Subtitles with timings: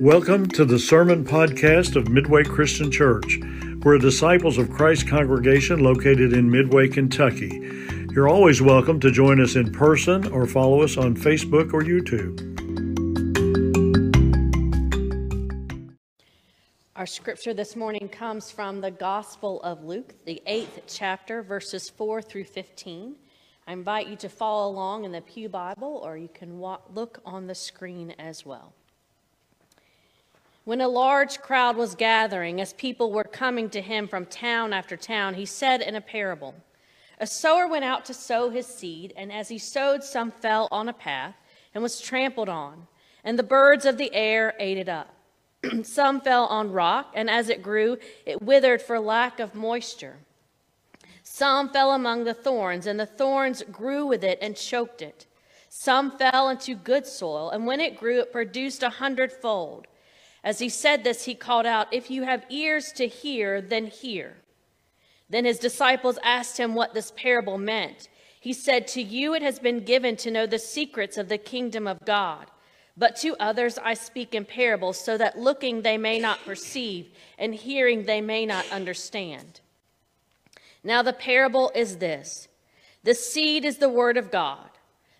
[0.00, 3.38] Welcome to the Sermon Podcast of Midway Christian Church.
[3.82, 7.60] We're a disciples of Christ congregation located in Midway, Kentucky.
[8.10, 12.40] You're always welcome to join us in person or follow us on Facebook or YouTube.
[16.96, 22.22] Our scripture this morning comes from the Gospel of Luke, the eighth chapter, verses 4
[22.22, 23.16] through 15.
[23.66, 27.46] I invite you to follow along in the Pew Bible, or you can look on
[27.48, 28.72] the screen as well.
[30.64, 34.96] When a large crowd was gathering, as people were coming to him from town after
[34.96, 36.54] town, he said in a parable
[37.18, 40.88] A sower went out to sow his seed, and as he sowed, some fell on
[40.88, 41.34] a path
[41.74, 42.88] and was trampled on,
[43.24, 45.14] and the birds of the air ate it up.
[45.82, 50.18] some fell on rock, and as it grew, it withered for lack of moisture.
[51.22, 55.26] Some fell among the thorns, and the thorns grew with it and choked it.
[55.70, 59.86] Some fell into good soil, and when it grew, it produced a hundredfold.
[60.42, 64.36] As he said this, he called out, If you have ears to hear, then hear.
[65.28, 68.08] Then his disciples asked him what this parable meant.
[68.40, 71.86] He said, To you it has been given to know the secrets of the kingdom
[71.86, 72.50] of God.
[72.96, 77.54] But to others I speak in parables, so that looking they may not perceive, and
[77.54, 79.60] hearing they may not understand.
[80.82, 82.48] Now the parable is this
[83.04, 84.70] The seed is the word of God.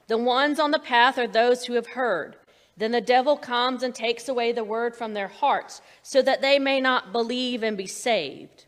[0.08, 2.36] The ones on the path are those who have heard.
[2.76, 6.58] Then the devil comes and takes away the word from their hearts, so that they
[6.58, 8.66] may not believe and be saved.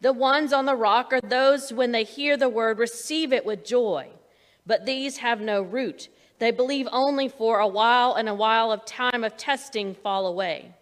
[0.00, 3.64] The ones on the rock are those when they hear the word receive it with
[3.64, 4.08] joy.
[4.66, 6.08] But these have no root.
[6.38, 10.72] They believe only for a while, and a while of time of testing fall away.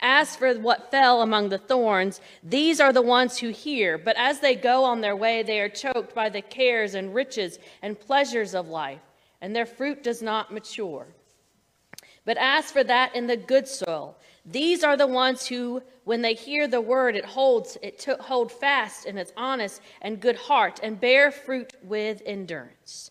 [0.00, 4.40] As for what fell among the thorns, these are the ones who hear, but as
[4.40, 8.54] they go on their way, they are choked by the cares and riches and pleasures
[8.54, 9.00] of life,
[9.40, 11.06] and their fruit does not mature.
[12.24, 16.34] But as for that in the good soil, these are the ones who, when they
[16.34, 20.80] hear the word, it holds, it to, hold fast in its honest and good heart,
[20.82, 23.10] and bear fruit with endurance.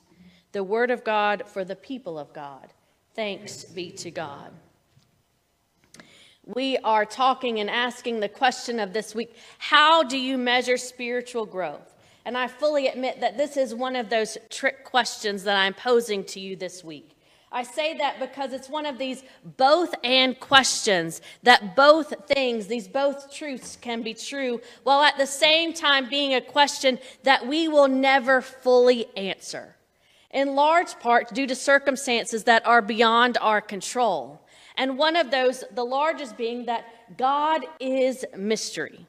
[0.52, 2.74] The word of God for the people of God.
[3.16, 4.52] Thanks be to God.
[6.46, 11.46] We are talking and asking the question of this week how do you measure spiritual
[11.46, 11.96] growth?
[12.26, 16.24] And I fully admit that this is one of those trick questions that I'm posing
[16.26, 17.18] to you this week.
[17.56, 19.24] I say that because it's one of these
[19.58, 25.28] both and questions that both things, these both truths can be true, while at the
[25.28, 29.76] same time being a question that we will never fully answer.
[30.32, 34.42] In large part due to circumstances that are beyond our control.
[34.76, 39.06] And one of those, the largest being that God is mystery.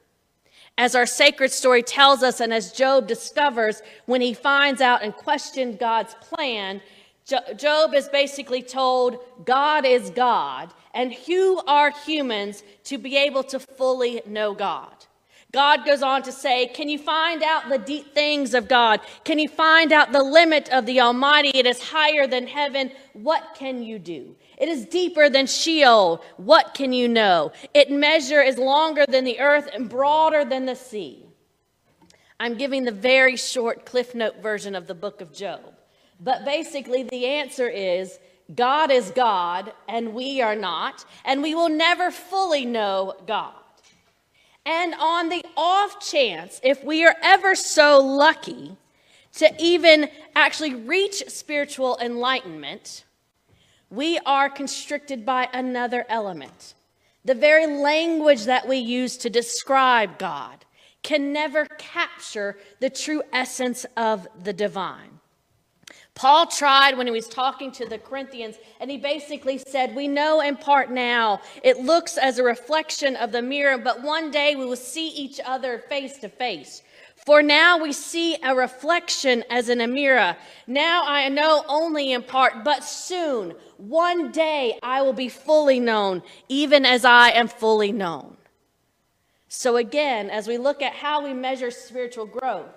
[0.77, 5.15] As our sacred story tells us, and as Job discovers when he finds out and
[5.15, 6.81] questions God's plan,
[7.25, 13.59] Job is basically told God is God, and who are humans to be able to
[13.59, 14.93] fully know God?
[15.51, 18.99] God goes on to say, Can you find out the deep things of God?
[19.23, 21.49] Can you find out the limit of the Almighty?
[21.57, 22.91] It is higher than heaven.
[23.13, 24.35] What can you do?
[24.57, 26.21] It is deeper than Sheol.
[26.37, 27.53] What can you know?
[27.73, 31.25] It measure is longer than the earth and broader than the sea.
[32.39, 35.73] I'm giving the very short Cliff Note version of the book of Job.
[36.19, 38.19] But basically, the answer is
[38.53, 43.53] God is God and we are not, and we will never fully know God.
[44.65, 48.77] And on the off chance, if we are ever so lucky
[49.33, 53.03] to even actually reach spiritual enlightenment,
[53.89, 56.73] we are constricted by another element.
[57.23, 60.65] The very language that we use to describe God
[61.03, 65.19] can never capture the true essence of the divine.
[66.15, 70.39] Paul tried when he was talking to the Corinthians, and he basically said, We know
[70.39, 71.41] in part now.
[71.61, 75.41] It looks as a reflection of the mirror, but one day we will see each
[75.45, 76.81] other face to face.
[77.25, 80.37] For now we see a reflection as in a mirror.
[80.67, 86.23] Now I know only in part, but soon, one day, I will be fully known,
[86.47, 88.37] even as I am fully known.
[89.49, 92.71] So, again, as we look at how we measure spiritual growth,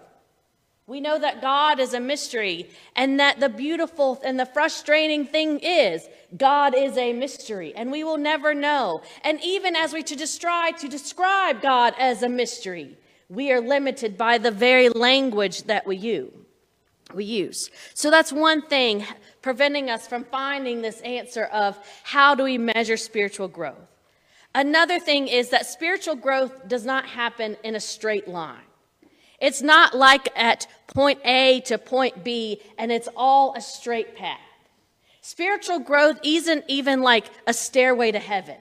[0.88, 5.61] we know that God is a mystery and that the beautiful and the frustrating thing
[5.61, 9.02] is God is a mystery and we will never know.
[9.23, 12.96] And even as we to try to describe God as a mystery,
[13.29, 16.32] we are limited by the very language that we use.
[17.14, 17.70] We use.
[17.93, 19.06] So that's one thing
[19.43, 23.76] preventing us from finding this answer of how do we measure spiritual growth.
[24.55, 28.68] Another thing is that spiritual growth does not happen in a straight line.
[29.40, 34.40] It's not like at point A to point B and it's all a straight path.
[35.20, 38.56] Spiritual growth isn't even like a stairway to heaven.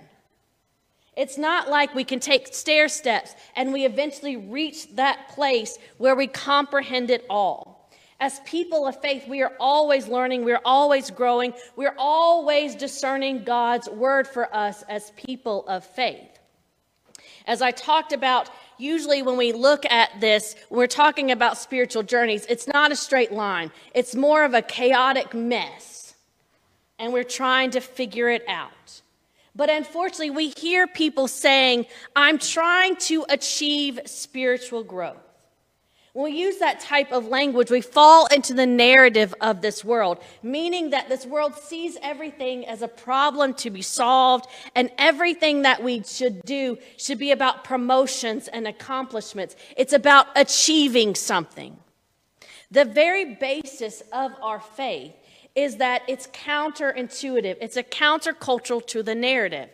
[1.15, 6.15] It's not like we can take stair steps and we eventually reach that place where
[6.15, 7.89] we comprehend it all.
[8.19, 13.89] As people of faith, we are always learning, we're always growing, we're always discerning God's
[13.89, 16.36] word for us as people of faith.
[17.47, 22.45] As I talked about, usually when we look at this, we're talking about spiritual journeys,
[22.47, 26.13] it's not a straight line, it's more of a chaotic mess.
[26.99, 29.01] And we're trying to figure it out.
[29.55, 31.85] But unfortunately, we hear people saying,
[32.15, 35.26] I'm trying to achieve spiritual growth.
[36.17, 40.17] When we use that type of language, we fall into the narrative of this world,
[40.41, 45.83] meaning that this world sees everything as a problem to be solved, and everything that
[45.83, 49.55] we should do should be about promotions and accomplishments.
[49.77, 51.77] It's about achieving something.
[52.71, 55.13] The very basis of our faith
[55.53, 59.69] is that it's counterintuitive, it's a countercultural to the narrative.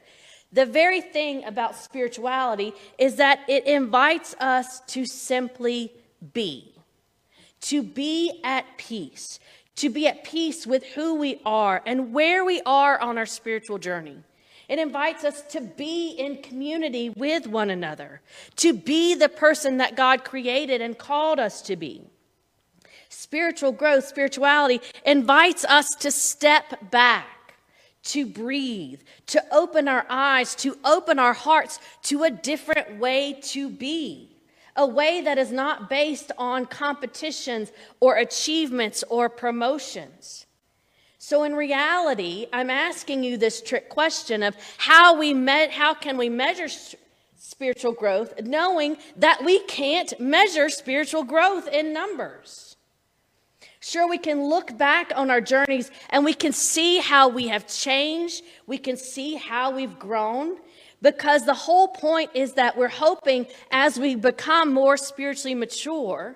[0.52, 5.94] The very thing about spirituality is that it invites us to simply
[6.34, 6.74] be,
[7.62, 9.40] to be at peace,
[9.76, 13.78] to be at peace with who we are and where we are on our spiritual
[13.78, 14.18] journey.
[14.70, 18.22] It invites us to be in community with one another,
[18.58, 22.04] to be the person that God created and called us to be.
[23.10, 27.56] Spiritual growth, spirituality invites us to step back,
[28.04, 33.70] to breathe, to open our eyes, to open our hearts to a different way to
[33.70, 34.33] be.
[34.76, 40.46] A way that is not based on competitions or achievements or promotions.
[41.20, 46.18] So in reality, I'm asking you this trick question of how we met, how can
[46.18, 46.68] we measure
[47.44, 52.78] spiritual growth knowing that we can't measure spiritual growth in numbers.
[53.82, 57.68] Sure, we can look back on our journeys and we can see how we have
[57.68, 58.44] changed.
[58.66, 60.58] We can see how we've grown
[61.04, 66.36] because the whole point is that we're hoping as we become more spiritually mature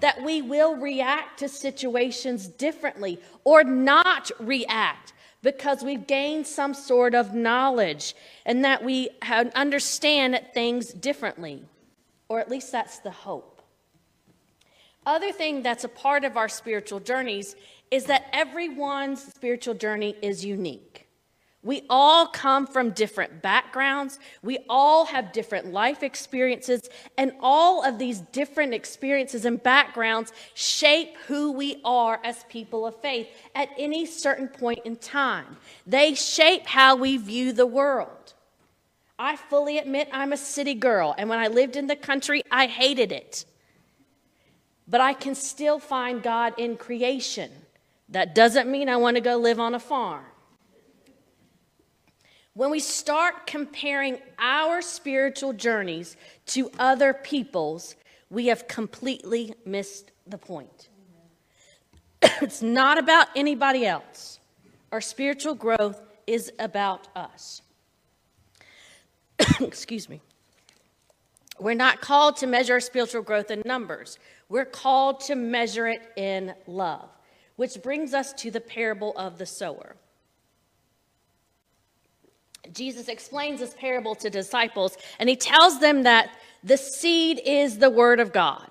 [0.00, 5.12] that we will react to situations differently or not react
[5.42, 8.14] because we've gained some sort of knowledge
[8.44, 11.62] and that we understand things differently.
[12.28, 13.62] Or at least that's the hope.
[15.06, 17.56] Other thing that's a part of our spiritual journeys
[17.90, 21.03] is that everyone's spiritual journey is unique.
[21.64, 24.20] We all come from different backgrounds.
[24.42, 26.88] We all have different life experiences,
[27.18, 33.00] and all of these different experiences and backgrounds shape who we are as people of
[33.00, 35.56] faith at any certain point in time.
[35.86, 38.34] They shape how we view the world.
[39.18, 42.66] I fully admit I'm a city girl, and when I lived in the country, I
[42.66, 43.46] hated it
[44.86, 47.50] but I can still find God in creation.
[48.10, 50.24] That doesn't mean I want to go live on a farm.
[52.54, 56.16] When we start comparing our spiritual journeys
[56.46, 57.96] to other people's,
[58.30, 60.88] we have completely missed the point.
[62.22, 64.38] it's not about anybody else.
[64.92, 67.60] Our spiritual growth is about us.
[69.60, 70.20] Excuse me.
[71.58, 74.20] We're not called to measure our spiritual growth in numbers.
[74.48, 77.08] We're called to measure it in love,
[77.56, 79.96] which brings us to the parable of the sower.
[82.72, 86.30] Jesus explains this parable to disciples, and he tells them that
[86.62, 88.70] the seed is the word of God.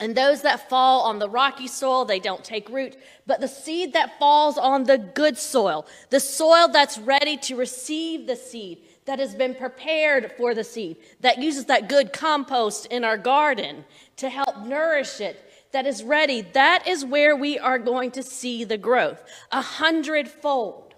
[0.00, 2.96] And those that fall on the rocky soil, they don't take root.
[3.26, 8.26] But the seed that falls on the good soil, the soil that's ready to receive
[8.26, 13.04] the seed, that has been prepared for the seed, that uses that good compost in
[13.04, 13.84] our garden
[14.16, 15.40] to help nourish it,
[15.72, 20.93] that is ready, that is where we are going to see the growth a hundredfold.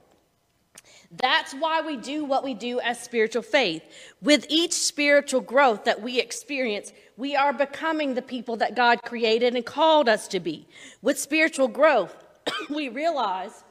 [1.11, 3.83] That's why we do what we do as spiritual faith.
[4.21, 9.55] With each spiritual growth that we experience, we are becoming the people that God created
[9.55, 10.67] and called us to be.
[11.03, 12.17] With spiritual growth,
[12.71, 13.65] we realize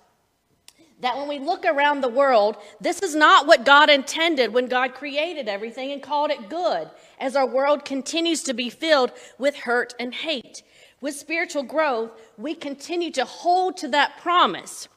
[1.01, 4.93] that when we look around the world, this is not what God intended when God
[4.93, 6.89] created everything and called it good,
[7.19, 10.63] as our world continues to be filled with hurt and hate.
[11.01, 14.87] With spiritual growth, we continue to hold to that promise.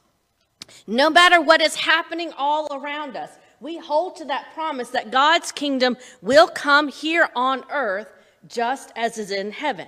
[0.87, 5.51] No matter what is happening all around us, we hold to that promise that God's
[5.51, 8.07] kingdom will come here on earth
[8.47, 9.87] just as is in heaven.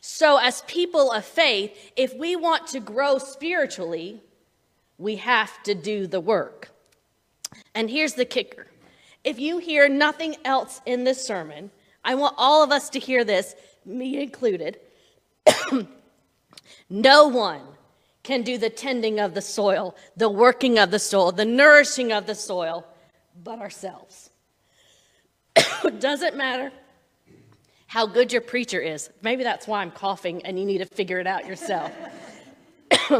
[0.00, 4.20] So, as people of faith, if we want to grow spiritually,
[4.98, 6.70] we have to do the work.
[7.74, 8.66] And here's the kicker
[9.24, 11.70] if you hear nothing else in this sermon,
[12.04, 13.54] I want all of us to hear this,
[13.84, 14.80] me included.
[16.90, 17.62] no one
[18.22, 22.26] can do the tending of the soil, the working of the soil, the nourishing of
[22.26, 22.86] the soil,
[23.42, 24.30] but ourselves.
[25.56, 26.72] it doesn't matter
[27.86, 29.10] how good your preacher is.
[29.22, 31.92] Maybe that's why I'm coughing and you need to figure it out yourself.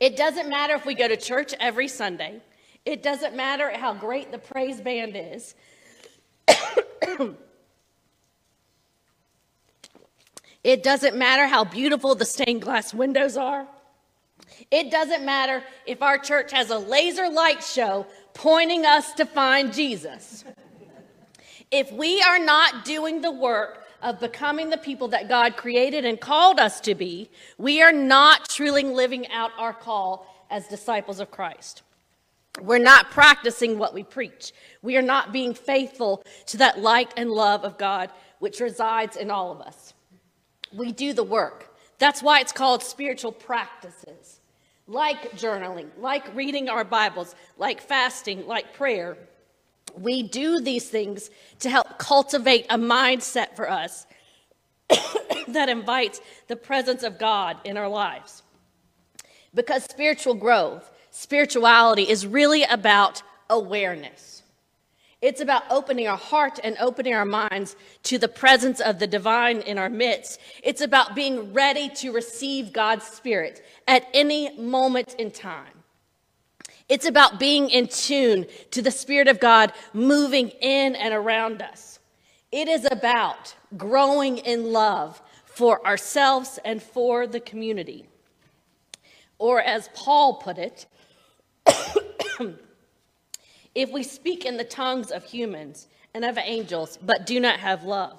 [0.00, 2.40] it doesn't matter if we go to church every Sunday.
[2.84, 5.54] It doesn't matter how great the praise band is.
[10.64, 13.68] it doesn't matter how beautiful the stained glass windows are.
[14.70, 19.72] It doesn't matter if our church has a laser light show pointing us to find
[19.72, 20.44] Jesus.
[21.70, 26.20] If we are not doing the work of becoming the people that God created and
[26.20, 31.30] called us to be, we are not truly living out our call as disciples of
[31.30, 31.82] Christ.
[32.60, 34.52] We're not practicing what we preach.
[34.82, 39.30] We are not being faithful to that light and love of God which resides in
[39.30, 39.94] all of us.
[40.74, 41.71] We do the work.
[42.02, 44.40] That's why it's called spiritual practices,
[44.88, 49.16] like journaling, like reading our Bibles, like fasting, like prayer.
[49.96, 51.30] We do these things
[51.60, 54.08] to help cultivate a mindset for us
[55.46, 58.42] that invites the presence of God in our lives.
[59.54, 64.41] Because spiritual growth, spirituality is really about awareness.
[65.22, 69.60] It's about opening our heart and opening our minds to the presence of the divine
[69.60, 70.40] in our midst.
[70.64, 75.84] It's about being ready to receive God's Spirit at any moment in time.
[76.88, 82.00] It's about being in tune to the Spirit of God moving in and around us.
[82.50, 88.08] It is about growing in love for ourselves and for the community.
[89.38, 90.86] Or, as Paul put it,
[93.74, 97.84] if we speak in the tongues of humans and of angels, but do not have
[97.84, 98.18] love,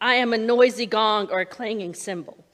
[0.00, 2.44] I am a noisy gong or a clanging cymbal.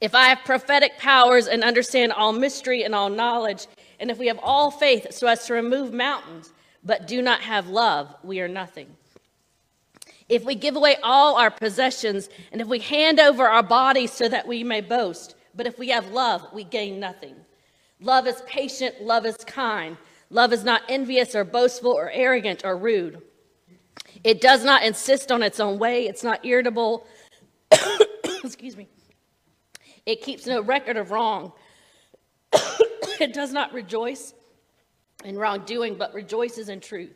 [0.00, 3.66] If I have prophetic powers and understand all mystery and all knowledge,
[4.00, 7.68] and if we have all faith so as to remove mountains, but do not have
[7.68, 8.88] love, we are nothing.
[10.28, 14.28] If we give away all our possessions, and if we hand over our bodies so
[14.28, 17.36] that we may boast, but if we have love, we gain nothing.
[18.00, 19.96] Love is patient, love is kind.
[20.32, 23.20] Love is not envious or boastful or arrogant or rude.
[24.24, 27.06] It does not insist on its own way, it's not irritable.
[28.42, 28.88] Excuse me.
[30.06, 31.52] It keeps no record of wrong.
[33.20, 34.32] it does not rejoice
[35.22, 37.14] in wrongdoing, but rejoices in truth.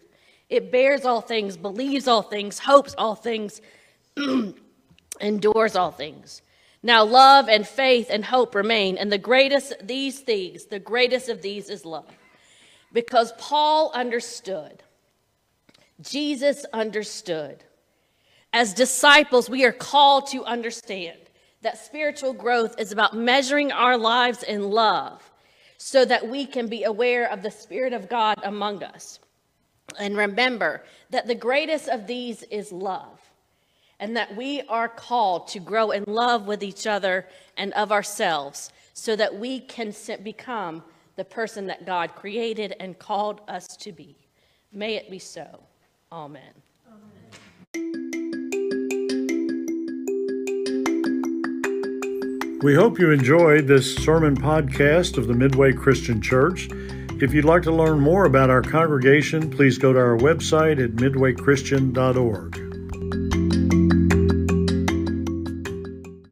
[0.50, 3.62] It bears all things, believes all things, hopes all things,
[5.20, 6.42] endures all things.
[6.82, 11.40] Now, love and faith and hope remain, and the greatest these things, the greatest of
[11.40, 12.06] these is love.
[12.96, 14.82] Because Paul understood,
[16.00, 17.62] Jesus understood.
[18.54, 21.18] As disciples, we are called to understand
[21.60, 25.30] that spiritual growth is about measuring our lives in love
[25.76, 29.20] so that we can be aware of the Spirit of God among us.
[29.98, 33.20] And remember that the greatest of these is love,
[34.00, 37.26] and that we are called to grow in love with each other
[37.58, 40.82] and of ourselves so that we can become
[41.16, 44.16] the person that God created and called us to be.
[44.72, 45.60] May it be so.
[46.12, 46.52] Amen.
[52.62, 56.68] We hope you enjoyed this sermon podcast of the Midway Christian Church.
[57.22, 60.92] If you'd like to learn more about our congregation, please go to our website at
[60.92, 62.65] midwaychristian.org.